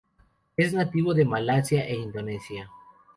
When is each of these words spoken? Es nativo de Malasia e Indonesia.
Es 0.57 0.73
nativo 0.73 1.13
de 1.13 1.25
Malasia 1.25 1.85
e 1.85 1.93
Indonesia. 1.95 2.71